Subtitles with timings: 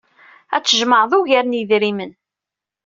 [0.55, 2.11] Ad tjemɛed ugar n yedrimen.